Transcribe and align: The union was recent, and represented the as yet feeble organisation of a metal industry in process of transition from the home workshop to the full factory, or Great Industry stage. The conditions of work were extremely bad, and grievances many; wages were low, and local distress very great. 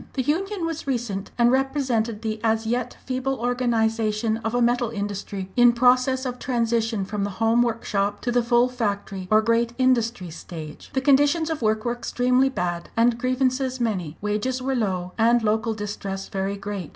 The 0.13 0.23
union 0.23 0.65
was 0.65 0.87
recent, 0.87 1.29
and 1.37 1.51
represented 1.51 2.23
the 2.23 2.39
as 2.43 2.65
yet 2.65 2.97
feeble 3.05 3.35
organisation 3.39 4.37
of 4.37 4.55
a 4.55 4.59
metal 4.59 4.89
industry 4.89 5.51
in 5.55 5.73
process 5.73 6.25
of 6.25 6.39
transition 6.39 7.05
from 7.05 7.23
the 7.23 7.29
home 7.37 7.61
workshop 7.61 8.19
to 8.21 8.31
the 8.31 8.41
full 8.41 8.67
factory, 8.67 9.27
or 9.29 9.43
Great 9.43 9.73
Industry 9.77 10.31
stage. 10.31 10.89
The 10.93 11.01
conditions 11.01 11.51
of 11.51 11.61
work 11.61 11.85
were 11.85 11.93
extremely 11.93 12.49
bad, 12.49 12.89
and 12.97 13.19
grievances 13.19 13.79
many; 13.79 14.17
wages 14.21 14.59
were 14.59 14.75
low, 14.75 15.11
and 15.19 15.43
local 15.43 15.75
distress 15.75 16.29
very 16.29 16.57
great. 16.57 16.89